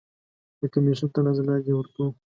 [0.59, 2.07] د کمیسیون تر نظر لاندې یې ورکوو.